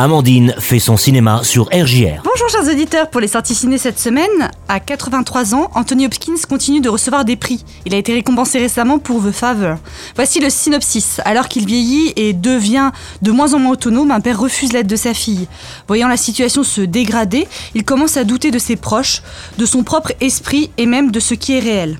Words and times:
Amandine 0.00 0.54
fait 0.60 0.78
son 0.78 0.96
cinéma 0.96 1.40
sur 1.42 1.64
RJR. 1.72 2.22
Bonjour 2.22 2.48
chers 2.48 2.72
auditeurs, 2.72 3.10
pour 3.10 3.20
les 3.20 3.26
sorties 3.26 3.56
ciné 3.56 3.78
cette 3.78 3.98
semaine, 3.98 4.48
à 4.68 4.78
83 4.78 5.56
ans, 5.56 5.72
Anthony 5.74 6.06
Hopkins 6.06 6.36
continue 6.48 6.80
de 6.80 6.88
recevoir 6.88 7.24
des 7.24 7.34
prix. 7.34 7.64
Il 7.84 7.92
a 7.96 7.98
été 7.98 8.14
récompensé 8.14 8.60
récemment 8.60 9.00
pour 9.00 9.24
The 9.24 9.32
Father. 9.32 9.74
Voici 10.14 10.38
le 10.38 10.50
synopsis. 10.50 11.20
Alors 11.24 11.48
qu'il 11.48 11.66
vieillit 11.66 12.12
et 12.14 12.32
devient 12.32 12.92
de 13.22 13.32
moins 13.32 13.54
en 13.54 13.58
moins 13.58 13.72
autonome, 13.72 14.12
un 14.12 14.20
père 14.20 14.38
refuse 14.38 14.72
l'aide 14.72 14.86
de 14.86 14.94
sa 14.94 15.14
fille. 15.14 15.48
Voyant 15.88 16.06
la 16.06 16.16
situation 16.16 16.62
se 16.62 16.80
dégrader, 16.80 17.48
il 17.74 17.82
commence 17.82 18.16
à 18.16 18.22
douter 18.22 18.52
de 18.52 18.60
ses 18.60 18.76
proches, 18.76 19.22
de 19.58 19.66
son 19.66 19.82
propre 19.82 20.12
esprit 20.20 20.70
et 20.78 20.86
même 20.86 21.10
de 21.10 21.18
ce 21.18 21.34
qui 21.34 21.54
est 21.54 21.60
réel. 21.60 21.98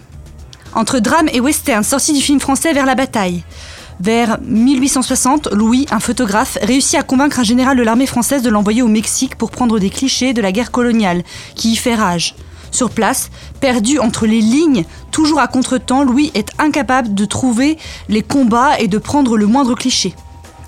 Entre 0.73 1.01
drame 1.01 1.29
et 1.33 1.41
western, 1.41 1.83
sorti 1.83 2.13
du 2.13 2.21
film 2.21 2.39
français 2.39 2.73
Vers 2.73 2.87
la 2.87 2.95
bataille. 2.95 3.43
Vers 4.01 4.39
1860, 4.43 5.49
Louis, 5.53 5.87
un 5.91 5.99
photographe, 5.99 6.57
réussit 6.63 6.95
à 6.95 7.03
convaincre 7.03 7.41
un 7.41 7.45
général 7.45 7.77
de 7.77 7.83
l'armée 7.83 8.07
française 8.07 8.43
de 8.43 8.51
l'envoyer 8.51 8.81
au 8.81 8.87
Mexique 8.87 9.35
pour 9.35 9.51
prendre 9.51 9.81
des 9.81 9.91
clichés 9.91 10.33
de 10.33 10.41
la 10.41 10.53
guerre 10.53 10.71
coloniale, 10.71 11.25
qui 11.57 11.73
y 11.73 11.77
fait 11.77 11.97
rage. 11.97 12.37
Sur 12.71 12.91
place, 12.91 13.31
perdu 13.61 13.99
entre 13.99 14.27
les 14.27 14.41
lignes, 14.41 14.85
toujours 15.11 15.41
à 15.41 15.49
contretemps, 15.49 16.05
Louis 16.05 16.31
est 16.35 16.51
incapable 16.61 17.13
de 17.13 17.25
trouver 17.25 17.77
les 18.09 18.23
combats 18.23 18.79
et 18.79 18.87
de 18.87 18.99
prendre 18.99 19.37
le 19.37 19.47
moindre 19.47 19.75
cliché. 19.75 20.15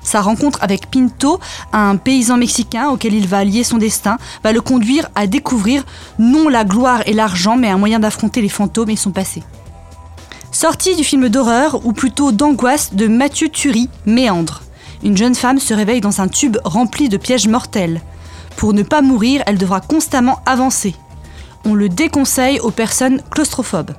Sa 0.03 0.23
rencontre 0.23 0.59
avec 0.63 0.91
Pinto, 0.91 1.39
un 1.73 1.97
paysan 1.97 2.37
mexicain 2.37 2.89
auquel 2.89 3.15
il 3.15 3.29
va 3.29 3.45
lier 3.45 3.63
son 3.63 3.79
destin, 3.79 4.17
va 4.43 4.53
le 4.53 4.61
conduire 4.61 5.09
à 5.15 5.29
découvrir 5.29 5.85
non 6.19 6.49
la 6.49 6.65
gloire 6.65 7.03
et 7.07 7.13
l'argent, 7.13 7.57
mais 7.57 7.69
un 7.69 7.79
moyen 7.79 8.01
d'affronter 8.01 8.41
les 8.41 8.49
fantômes 8.49 8.91
et 8.91 8.97
son 8.97 9.13
passé. 9.13 9.45
Sortie 10.61 10.95
du 10.95 11.05
film 11.05 11.31
d'horreur, 11.31 11.87
ou 11.87 11.95
plutôt 11.95 12.33
d'angoisse, 12.33 12.93
de 12.93 13.09
Mathieu 13.09 13.49
Turi, 13.49 13.89
Méandre. 14.05 14.61
Une 15.03 15.17
jeune 15.17 15.35
femme 15.35 15.59
se 15.59 15.73
réveille 15.73 16.03
dans 16.03 16.21
un 16.21 16.29
tube 16.29 16.59
rempli 16.67 17.09
de 17.09 17.17
pièges 17.17 17.49
mortels. 17.49 18.03
Pour 18.57 18.75
ne 18.75 18.83
pas 18.83 19.01
mourir, 19.01 19.43
elle 19.47 19.57
devra 19.57 19.81
constamment 19.81 20.41
avancer. 20.45 20.95
On 21.65 21.73
le 21.73 21.89
déconseille 21.89 22.61
aux 22.61 22.73
personnes 22.73 23.23
claustrophobes. 23.31 23.93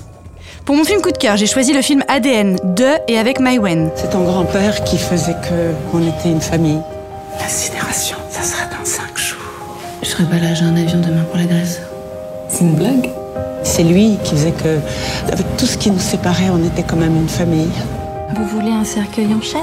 Pour 0.63 0.75
mon 0.75 0.83
film 0.83 1.01
coup 1.01 1.09
de 1.09 1.17
cœur, 1.17 1.35
j'ai 1.35 1.47
choisi 1.47 1.73
le 1.73 1.81
film 1.81 2.03
ADN 2.07 2.57
de 2.75 2.89
et 3.07 3.17
avec 3.17 3.39
Wen. 3.39 3.89
C'est 3.95 4.11
ton 4.11 4.23
grand-père 4.23 4.83
qui 4.83 4.99
faisait 4.99 5.37
que 5.41 5.73
on 5.95 6.07
était 6.07 6.29
une 6.29 6.41
famille. 6.41 6.81
L'incinération, 7.39 8.17
ça 8.29 8.43
sera 8.43 8.65
dans 8.65 8.85
cinq 8.85 9.17
jours. 9.17 9.39
Je 10.03 10.09
serai 10.09 10.25
pas 10.25 10.37
là, 10.37 10.53
j'ai 10.53 10.65
un 10.65 10.75
avion 10.75 11.01
demain 11.01 11.23
pour 11.23 11.37
la 11.37 11.45
Grèce. 11.45 11.81
C'est 12.61 12.67
une 12.67 12.75
blague 12.75 13.09
c'est 13.63 13.83
lui 13.83 14.17
qui 14.23 14.35
faisait 14.35 14.51
que, 14.51 14.79
avec 15.31 15.45
tout 15.57 15.65
ce 15.65 15.77
qui 15.77 15.89
nous 15.89 15.99
séparait, 15.99 16.49
on 16.51 16.63
était 16.63 16.83
quand 16.83 16.95
même 16.95 17.15
une 17.15 17.29
famille. 17.29 17.69
Vous 18.35 18.45
voulez 18.45 18.71
un 18.71 18.83
cercueil 18.83 19.33
en 19.33 19.41
chaîne? 19.41 19.61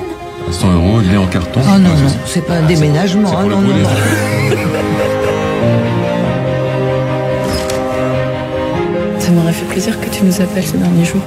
100 0.50 0.72
euros, 0.72 1.00
il 1.04 1.14
est 1.14 1.16
en 1.16 1.26
carton. 1.26 1.60
Oh 1.62 1.78
non, 1.78 1.90
non, 1.90 2.10
c'est 2.26 2.44
pas 2.44 2.54
un 2.54 2.66
déménagement. 2.66 3.30
Oh 3.32 3.44
non, 3.44 3.60
non, 3.60 3.68
non. 3.68 3.88
Ça 9.20 9.30
m'aurait 9.30 9.52
fait 9.52 9.66
plaisir 9.66 10.00
que 10.00 10.08
tu 10.08 10.24
nous 10.24 10.40
appelles 10.40 10.66
ces 10.66 10.78
derniers 10.78 11.04
jours. 11.04 11.22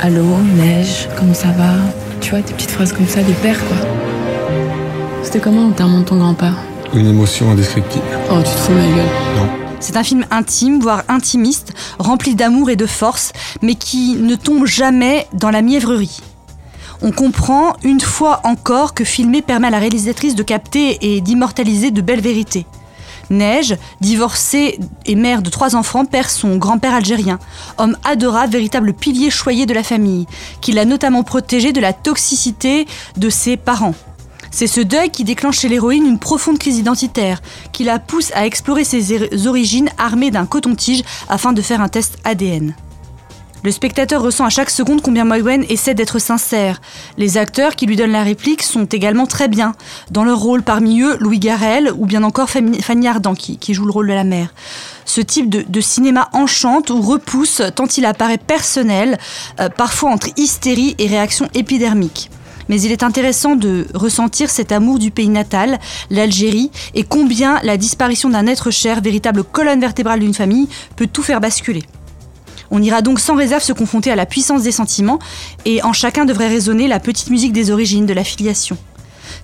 Allô, 0.00 0.24
neige, 0.56 1.08
comment 1.16 1.34
ça 1.34 1.48
va? 1.48 1.72
Tu 2.20 2.30
vois, 2.30 2.40
des 2.40 2.52
petites 2.52 2.70
phrases 2.70 2.92
comme 2.92 3.08
ça, 3.08 3.22
des 3.22 3.32
pères, 3.32 3.58
quoi. 3.66 3.76
C'était 5.24 5.40
comment 5.40 5.62
l'enterrement 5.62 5.98
de 6.00 6.04
ton 6.04 6.16
grand-père? 6.16 6.54
Une 6.94 7.08
émotion 7.08 7.50
indescriptible. 7.50 8.04
Oh, 8.30 8.36
tu 8.38 8.44
te 8.44 8.48
fous 8.50 8.72
de 8.72 8.78
ma 8.78 8.84
gueule 8.84 9.06
Non. 9.36 9.67
C'est 9.80 9.96
un 9.96 10.02
film 10.02 10.26
intime, 10.30 10.80
voire 10.80 11.04
intimiste, 11.08 11.72
rempli 11.98 12.34
d'amour 12.34 12.68
et 12.70 12.76
de 12.76 12.86
force, 12.86 13.32
mais 13.62 13.74
qui 13.74 14.16
ne 14.16 14.34
tombe 14.34 14.66
jamais 14.66 15.26
dans 15.32 15.50
la 15.50 15.62
mièvrerie. 15.62 16.20
On 17.00 17.12
comprend 17.12 17.74
une 17.84 18.00
fois 18.00 18.40
encore 18.42 18.92
que 18.92 19.04
filmer 19.04 19.40
permet 19.40 19.68
à 19.68 19.70
la 19.70 19.78
réalisatrice 19.78 20.34
de 20.34 20.42
capter 20.42 20.98
et 21.00 21.20
d'immortaliser 21.20 21.92
de 21.92 22.00
belles 22.00 22.20
vérités. 22.20 22.66
Neige, 23.30 23.76
divorcée 24.00 24.80
et 25.06 25.14
mère 25.14 25.42
de 25.42 25.50
trois 25.50 25.76
enfants, 25.76 26.04
perd 26.04 26.28
son 26.28 26.56
grand-père 26.56 26.94
algérien, 26.94 27.38
homme 27.76 27.96
adorable, 28.04 28.52
véritable 28.52 28.94
pilier 28.94 29.30
choyé 29.30 29.64
de 29.66 29.74
la 29.74 29.84
famille, 29.84 30.26
qui 30.60 30.72
l'a 30.72 30.86
notamment 30.86 31.22
protégé 31.22 31.72
de 31.72 31.80
la 31.80 31.92
toxicité 31.92 32.86
de 33.16 33.30
ses 33.30 33.56
parents. 33.56 33.94
C'est 34.50 34.66
ce 34.66 34.80
deuil 34.80 35.10
qui 35.10 35.24
déclenche 35.24 35.58
chez 35.60 35.68
l'héroïne 35.68 36.06
une 36.06 36.18
profonde 36.18 36.58
crise 36.58 36.78
identitaire, 36.78 37.40
qui 37.72 37.84
la 37.84 37.98
pousse 37.98 38.32
à 38.34 38.46
explorer 38.46 38.84
ses 38.84 39.46
origines 39.46 39.90
armée 39.98 40.30
d'un 40.30 40.46
coton-tige 40.46 41.02
afin 41.28 41.52
de 41.52 41.62
faire 41.62 41.80
un 41.80 41.88
test 41.88 42.18
ADN. 42.24 42.74
Le 43.64 43.72
spectateur 43.72 44.22
ressent 44.22 44.44
à 44.44 44.50
chaque 44.50 44.70
seconde 44.70 45.02
combien 45.02 45.24
Moywen 45.24 45.64
essaie 45.68 45.94
d'être 45.94 46.20
sincère. 46.20 46.80
Les 47.16 47.38
acteurs 47.38 47.74
qui 47.74 47.86
lui 47.86 47.96
donnent 47.96 48.12
la 48.12 48.22
réplique 48.22 48.62
sont 48.62 48.84
également 48.84 49.26
très 49.26 49.48
bien. 49.48 49.74
Dans 50.12 50.24
leur 50.24 50.38
rôle, 50.38 50.62
parmi 50.62 51.02
eux, 51.02 51.16
Louis 51.18 51.40
Garrel 51.40 51.90
ou 51.98 52.06
bien 52.06 52.22
encore 52.22 52.50
Fanny 52.50 53.08
Ardant 53.08 53.34
qui, 53.34 53.74
joue 53.74 53.84
le 53.84 53.90
rôle 53.90 54.08
de 54.08 54.12
la 54.12 54.24
mère. 54.24 54.54
Ce 55.04 55.20
type 55.20 55.50
de, 55.50 55.80
cinéma 55.80 56.28
enchante 56.32 56.90
ou 56.90 57.00
repousse 57.00 57.62
tant 57.74 57.86
il 57.86 58.04
apparaît 58.04 58.38
personnel, 58.38 59.18
euh, 59.58 59.68
parfois 59.68 60.10
entre 60.10 60.28
hystérie 60.36 60.94
et 60.98 61.08
réaction 61.08 61.48
épidermique 61.54 62.30
mais 62.68 62.80
il 62.80 62.92
est 62.92 63.02
intéressant 63.02 63.56
de 63.56 63.86
ressentir 63.94 64.50
cet 64.50 64.72
amour 64.72 64.98
du 64.98 65.10
pays 65.10 65.28
natal, 65.28 65.78
l'Algérie, 66.10 66.70
et 66.94 67.02
combien 67.02 67.60
la 67.62 67.76
disparition 67.76 68.28
d'un 68.28 68.46
être 68.46 68.70
cher, 68.70 69.00
véritable 69.00 69.44
colonne 69.44 69.80
vertébrale 69.80 70.20
d'une 70.20 70.34
famille, 70.34 70.68
peut 70.96 71.06
tout 71.06 71.22
faire 71.22 71.40
basculer. 71.40 71.82
On 72.70 72.82
ira 72.82 73.02
donc 73.02 73.20
sans 73.20 73.34
réserve 73.34 73.62
se 73.62 73.72
confronter 73.72 74.10
à 74.10 74.16
la 74.16 74.26
puissance 74.26 74.62
des 74.62 74.72
sentiments, 74.72 75.18
et 75.64 75.82
en 75.82 75.92
chacun 75.92 76.24
devrait 76.24 76.48
résonner 76.48 76.88
la 76.88 77.00
petite 77.00 77.30
musique 77.30 77.52
des 77.52 77.70
origines, 77.70 78.06
de 78.06 78.12
la 78.12 78.24
filiation. 78.24 78.76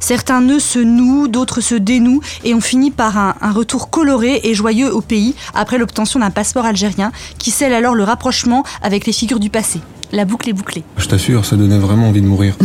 Certains 0.00 0.40
nœuds 0.40 0.60
se 0.60 0.78
nouent, 0.78 1.28
d'autres 1.28 1.60
se 1.60 1.74
dénouent, 1.74 2.20
et 2.44 2.54
on 2.54 2.60
finit 2.60 2.90
par 2.90 3.18
un, 3.18 3.34
un 3.40 3.52
retour 3.52 3.90
coloré 3.90 4.40
et 4.44 4.54
joyeux 4.54 4.92
au 4.92 5.00
pays 5.00 5.34
après 5.54 5.78
l'obtention 5.78 6.20
d'un 6.20 6.30
passeport 6.30 6.64
algérien 6.64 7.12
qui 7.38 7.50
scelle 7.50 7.74
alors 7.74 7.94
le 7.94 8.04
rapprochement 8.04 8.64
avec 8.82 9.06
les 9.06 9.12
figures 9.12 9.40
du 9.40 9.50
passé. 9.50 9.80
La 10.12 10.24
boucle 10.24 10.48
est 10.48 10.52
bouclée. 10.52 10.84
Je 10.96 11.08
t'assure, 11.08 11.44
ça 11.44 11.56
donnait 11.56 11.78
vraiment 11.78 12.08
envie 12.08 12.22
de 12.22 12.26
mourir. 12.26 12.54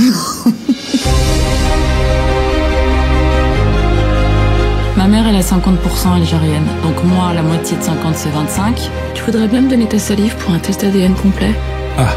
Ma 4.97 5.07
mère, 5.07 5.25
elle 5.27 5.35
est 5.35 5.49
50% 5.49 6.15
algérienne. 6.17 6.67
Donc 6.83 7.01
moi, 7.05 7.31
la 7.33 7.41
moitié 7.41 7.77
de 7.77 7.81
50, 7.81 8.15
c'est 8.15 8.31
25. 8.31 8.91
Tu 9.13 9.23
voudrais 9.23 9.47
bien 9.47 9.61
me 9.61 9.69
donner 9.69 9.87
ta 9.87 9.97
salive 9.97 10.35
pour 10.35 10.51
un 10.53 10.59
test 10.59 10.83
ADN 10.83 11.15
complet? 11.15 11.55
Ah. 11.97 12.09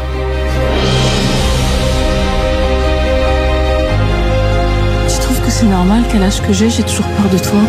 C'est 5.63 5.69
normal 5.69 6.03
qu'à 6.11 6.19
l'âge 6.19 6.41
que 6.41 6.51
j'ai, 6.51 6.69
j'ai 6.69 6.83
toujours 6.83 7.05
peur 7.05 7.29
de 7.31 7.37
toi 7.37 7.61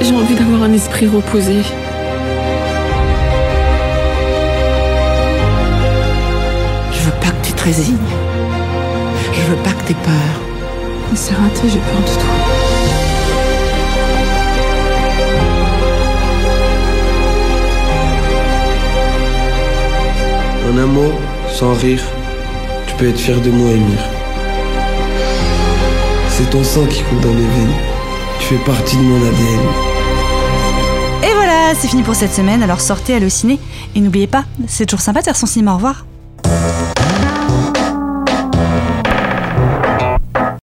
J'ai 0.00 0.14
envie 0.14 0.34
d'avoir 0.34 0.64
un 0.64 0.72
esprit 0.72 1.06
reposé. 1.06 1.62
Je 6.92 6.98
veux 9.50 9.62
pas 9.62 9.70
que 9.70 9.84
t'aies 9.86 9.94
peur. 9.94 10.34
C'est 11.14 11.34
raté, 11.34 11.68
j'ai 11.68 11.78
peur 11.78 12.00
de 12.00 12.14
toi. 12.22 12.34
En 20.68 20.78
un 20.78 20.86
mot, 20.86 21.12
sans 21.48 21.74
rire, 21.74 22.02
tu 22.88 22.94
peux 22.96 23.08
être 23.08 23.20
fier 23.20 23.40
de 23.40 23.50
moi, 23.50 23.70
Emir. 23.70 24.13
C'est 26.36 26.50
ton 26.50 26.64
sang 26.64 26.84
qui 26.86 27.00
coule 27.04 27.20
dans 27.20 27.32
mes 27.32 27.46
veines. 27.46 27.74
Tu 28.40 28.46
fais 28.46 28.64
partie 28.64 28.96
de 28.96 29.02
mon 29.02 29.18
ADN. 29.18 29.60
Et 31.22 31.32
voilà, 31.32 31.76
c'est 31.76 31.86
fini 31.86 32.02
pour 32.02 32.16
cette 32.16 32.34
semaine, 32.34 32.60
alors 32.60 32.80
sortez, 32.80 33.14
allez 33.14 33.26
au 33.26 33.28
ciné. 33.30 33.60
Et 33.94 34.00
n'oubliez 34.00 34.26
pas, 34.26 34.44
c'est 34.66 34.84
toujours 34.84 35.00
sympa 35.00 35.20
de 35.20 35.26
faire 35.26 35.36
son 35.36 35.46
cinéma, 35.46 35.74
au 35.74 35.76
revoir. 35.76 36.06